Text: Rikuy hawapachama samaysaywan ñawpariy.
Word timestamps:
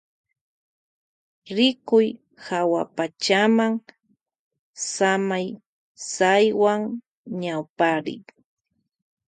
Rikuy 1.55 2.07
hawapachama 2.45 3.65
samaysaywan 4.93 6.81
ñawpariy. 7.41 8.21